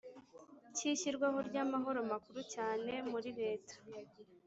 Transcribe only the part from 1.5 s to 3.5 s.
Amahoro Makuru Cyane Muri